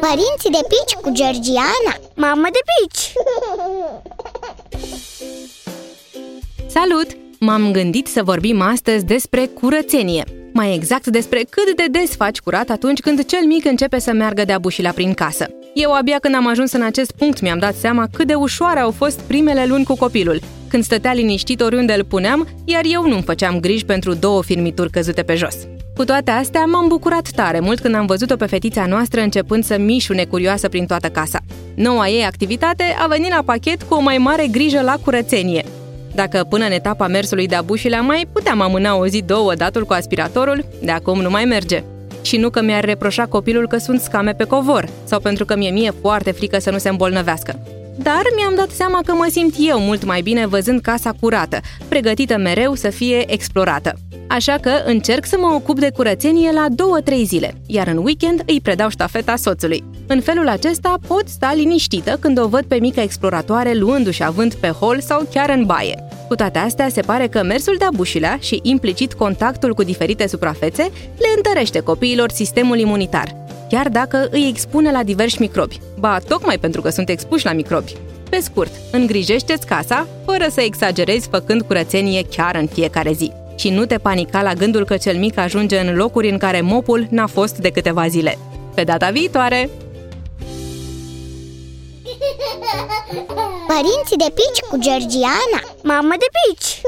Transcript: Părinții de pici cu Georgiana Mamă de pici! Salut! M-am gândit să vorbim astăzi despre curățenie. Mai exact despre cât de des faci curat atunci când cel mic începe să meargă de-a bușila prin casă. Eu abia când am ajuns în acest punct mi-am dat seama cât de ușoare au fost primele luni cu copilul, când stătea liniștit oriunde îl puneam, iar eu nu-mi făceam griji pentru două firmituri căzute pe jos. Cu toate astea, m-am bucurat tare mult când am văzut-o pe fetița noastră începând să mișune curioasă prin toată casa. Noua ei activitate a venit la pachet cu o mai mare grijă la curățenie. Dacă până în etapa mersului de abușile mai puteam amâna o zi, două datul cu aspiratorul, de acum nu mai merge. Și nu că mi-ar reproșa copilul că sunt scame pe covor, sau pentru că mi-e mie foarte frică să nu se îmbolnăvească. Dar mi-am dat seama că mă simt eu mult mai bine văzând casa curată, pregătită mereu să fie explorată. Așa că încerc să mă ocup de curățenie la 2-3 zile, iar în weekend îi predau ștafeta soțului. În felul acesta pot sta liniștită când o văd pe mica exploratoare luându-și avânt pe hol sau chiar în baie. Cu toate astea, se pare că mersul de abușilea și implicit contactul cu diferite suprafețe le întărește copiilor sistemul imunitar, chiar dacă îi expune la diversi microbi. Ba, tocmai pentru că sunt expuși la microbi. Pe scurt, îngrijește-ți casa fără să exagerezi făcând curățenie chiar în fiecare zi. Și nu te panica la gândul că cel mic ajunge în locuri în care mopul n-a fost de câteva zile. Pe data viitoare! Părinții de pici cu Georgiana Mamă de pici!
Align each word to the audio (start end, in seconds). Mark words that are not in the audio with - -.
Părinții 0.00 0.50
de 0.50 0.66
pici 0.68 0.94
cu 1.02 1.10
Georgiana 1.12 1.94
Mamă 2.14 2.48
de 2.52 2.58
pici! 2.72 3.12
Salut! 6.66 7.06
M-am 7.38 7.72
gândit 7.72 8.06
să 8.06 8.22
vorbim 8.22 8.60
astăzi 8.60 9.04
despre 9.04 9.46
curățenie. 9.46 10.24
Mai 10.52 10.74
exact 10.74 11.06
despre 11.06 11.40
cât 11.50 11.76
de 11.76 11.84
des 11.90 12.16
faci 12.16 12.38
curat 12.38 12.70
atunci 12.70 13.00
când 13.00 13.24
cel 13.24 13.46
mic 13.46 13.64
începe 13.64 13.98
să 13.98 14.12
meargă 14.12 14.44
de-a 14.44 14.58
bușila 14.58 14.90
prin 14.90 15.14
casă. 15.14 15.46
Eu 15.74 15.92
abia 15.92 16.18
când 16.18 16.34
am 16.34 16.46
ajuns 16.46 16.72
în 16.72 16.82
acest 16.82 17.12
punct 17.12 17.40
mi-am 17.40 17.58
dat 17.58 17.74
seama 17.74 18.06
cât 18.12 18.26
de 18.26 18.34
ușoare 18.34 18.80
au 18.80 18.90
fost 18.90 19.20
primele 19.20 19.66
luni 19.66 19.84
cu 19.84 19.96
copilul, 19.96 20.40
când 20.68 20.84
stătea 20.84 21.12
liniștit 21.12 21.60
oriunde 21.60 21.92
îl 21.92 22.04
puneam, 22.04 22.48
iar 22.64 22.82
eu 22.84 23.08
nu-mi 23.08 23.22
făceam 23.22 23.60
griji 23.60 23.84
pentru 23.84 24.14
două 24.14 24.42
firmituri 24.42 24.90
căzute 24.90 25.22
pe 25.22 25.34
jos. 25.34 25.56
Cu 25.94 26.04
toate 26.04 26.30
astea, 26.30 26.64
m-am 26.64 26.88
bucurat 26.88 27.28
tare 27.28 27.60
mult 27.60 27.80
când 27.80 27.94
am 27.94 28.06
văzut-o 28.06 28.36
pe 28.36 28.46
fetița 28.46 28.86
noastră 28.86 29.20
începând 29.20 29.64
să 29.64 29.78
mișune 29.78 30.24
curioasă 30.24 30.68
prin 30.68 30.86
toată 30.86 31.08
casa. 31.08 31.38
Noua 31.74 32.08
ei 32.08 32.24
activitate 32.24 32.84
a 33.02 33.06
venit 33.06 33.30
la 33.30 33.42
pachet 33.44 33.82
cu 33.82 33.94
o 33.94 34.00
mai 34.00 34.18
mare 34.18 34.46
grijă 34.50 34.80
la 34.80 34.96
curățenie. 35.04 35.64
Dacă 36.14 36.46
până 36.48 36.64
în 36.64 36.72
etapa 36.72 37.06
mersului 37.06 37.46
de 37.46 37.54
abușile 37.54 38.00
mai 38.00 38.26
puteam 38.32 38.60
amâna 38.60 38.96
o 38.96 39.06
zi, 39.06 39.22
două 39.22 39.54
datul 39.54 39.84
cu 39.84 39.92
aspiratorul, 39.92 40.64
de 40.82 40.90
acum 40.90 41.20
nu 41.20 41.30
mai 41.30 41.44
merge. 41.44 41.82
Și 42.22 42.36
nu 42.36 42.50
că 42.50 42.62
mi-ar 42.62 42.84
reproșa 42.84 43.26
copilul 43.26 43.68
că 43.68 43.76
sunt 43.76 44.00
scame 44.00 44.32
pe 44.32 44.44
covor, 44.44 44.88
sau 45.04 45.20
pentru 45.20 45.44
că 45.44 45.56
mi-e 45.56 45.70
mie 45.70 45.90
foarte 46.00 46.30
frică 46.30 46.58
să 46.58 46.70
nu 46.70 46.78
se 46.78 46.88
îmbolnăvească. 46.88 47.58
Dar 47.96 48.22
mi-am 48.36 48.54
dat 48.54 48.70
seama 48.70 49.00
că 49.04 49.12
mă 49.12 49.26
simt 49.30 49.54
eu 49.58 49.78
mult 49.78 50.04
mai 50.04 50.20
bine 50.20 50.46
văzând 50.46 50.80
casa 50.80 51.12
curată, 51.20 51.60
pregătită 51.88 52.36
mereu 52.36 52.74
să 52.74 52.90
fie 52.90 53.32
explorată. 53.32 53.94
Așa 54.28 54.58
că 54.60 54.70
încerc 54.84 55.26
să 55.26 55.36
mă 55.40 55.52
ocup 55.54 55.78
de 55.78 55.90
curățenie 55.90 56.50
la 56.52 56.66
2-3 57.20 57.22
zile, 57.24 57.54
iar 57.66 57.86
în 57.86 57.96
weekend 57.96 58.42
îi 58.46 58.60
predau 58.60 58.88
ștafeta 58.88 59.36
soțului. 59.36 59.84
În 60.06 60.20
felul 60.20 60.48
acesta 60.48 60.94
pot 61.06 61.28
sta 61.28 61.52
liniștită 61.54 62.16
când 62.20 62.38
o 62.38 62.48
văd 62.48 62.62
pe 62.62 62.74
mica 62.74 63.02
exploratoare 63.02 63.74
luându-și 63.74 64.22
avânt 64.22 64.54
pe 64.54 64.68
hol 64.68 65.00
sau 65.00 65.28
chiar 65.32 65.50
în 65.50 65.64
baie. 65.64 66.04
Cu 66.28 66.34
toate 66.34 66.58
astea, 66.58 66.88
se 66.88 67.00
pare 67.00 67.26
că 67.26 67.42
mersul 67.42 67.76
de 67.78 67.84
abușilea 67.84 68.38
și 68.40 68.60
implicit 68.62 69.12
contactul 69.12 69.74
cu 69.74 69.82
diferite 69.82 70.26
suprafețe 70.26 70.82
le 71.18 71.26
întărește 71.36 71.80
copiilor 71.80 72.30
sistemul 72.30 72.78
imunitar, 72.78 73.41
chiar 73.72 73.88
dacă 73.88 74.28
îi 74.30 74.48
expune 74.48 74.90
la 74.90 75.02
diversi 75.02 75.40
microbi. 75.40 75.80
Ba, 75.98 76.18
tocmai 76.28 76.58
pentru 76.58 76.80
că 76.80 76.90
sunt 76.90 77.08
expuși 77.08 77.44
la 77.44 77.52
microbi. 77.52 77.96
Pe 78.30 78.40
scurt, 78.40 78.72
îngrijește-ți 78.90 79.66
casa 79.66 80.06
fără 80.24 80.46
să 80.50 80.60
exagerezi 80.60 81.28
făcând 81.28 81.62
curățenie 81.62 82.26
chiar 82.36 82.54
în 82.54 82.66
fiecare 82.66 83.12
zi. 83.12 83.32
Și 83.56 83.70
nu 83.70 83.86
te 83.86 83.98
panica 83.98 84.42
la 84.42 84.52
gândul 84.52 84.84
că 84.84 84.96
cel 84.96 85.16
mic 85.16 85.38
ajunge 85.38 85.78
în 85.78 85.96
locuri 85.96 86.30
în 86.30 86.38
care 86.38 86.60
mopul 86.60 87.06
n-a 87.10 87.26
fost 87.26 87.56
de 87.56 87.70
câteva 87.70 88.08
zile. 88.08 88.38
Pe 88.74 88.84
data 88.84 89.10
viitoare! 89.10 89.70
Părinții 93.66 94.16
de 94.16 94.32
pici 94.34 94.68
cu 94.68 94.78
Georgiana 94.78 95.60
Mamă 95.82 96.14
de 96.18 96.26
pici! 96.30 96.80